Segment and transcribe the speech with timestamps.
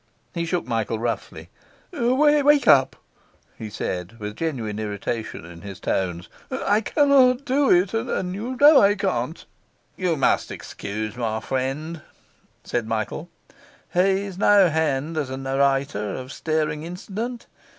[0.33, 1.51] He shook Michael roughly.
[1.91, 2.95] 'Wake up!'
[3.55, 6.27] he cried, with genuine irritation in his tones.
[6.49, 9.45] 'I cannot do it, and you know I can't.'
[9.95, 12.01] 'You must excuse my friend,'
[12.63, 13.29] said Michael;
[13.93, 17.45] 'he's no hand as a narrator of stirring incident.